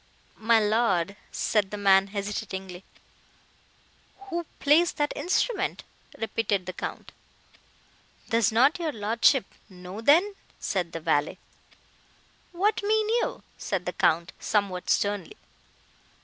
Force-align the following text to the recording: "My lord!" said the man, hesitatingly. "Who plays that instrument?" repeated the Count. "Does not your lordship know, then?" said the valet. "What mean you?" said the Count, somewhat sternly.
"My 0.39 0.59
lord!" 0.59 1.15
said 1.31 1.69
the 1.69 1.77
man, 1.77 2.07
hesitatingly. 2.07 2.83
"Who 4.31 4.45
plays 4.59 4.93
that 4.93 5.13
instrument?" 5.15 5.83
repeated 6.17 6.65
the 6.65 6.73
Count. 6.73 7.11
"Does 8.27 8.51
not 8.51 8.79
your 8.79 8.91
lordship 8.93 9.45
know, 9.69 10.01
then?" 10.01 10.33
said 10.59 10.93
the 10.93 10.99
valet. 11.01 11.37
"What 12.51 12.81
mean 12.81 13.09
you?" 13.09 13.43
said 13.59 13.85
the 13.85 13.93
Count, 13.93 14.31
somewhat 14.39 14.89
sternly. 14.89 15.37